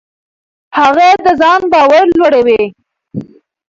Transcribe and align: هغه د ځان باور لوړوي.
هغه 0.77 1.07
د 1.25 1.27
ځان 1.41 1.61
باور 1.71 2.05
لوړوي. 2.17 2.61